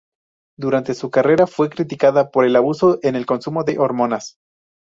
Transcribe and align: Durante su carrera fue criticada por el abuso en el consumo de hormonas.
Durante 0.57 0.95
su 0.95 1.11
carrera 1.11 1.45
fue 1.45 1.69
criticada 1.69 2.31
por 2.31 2.45
el 2.45 2.55
abuso 2.55 2.97
en 3.03 3.15
el 3.15 3.27
consumo 3.27 3.63
de 3.63 3.77
hormonas. 3.77 4.39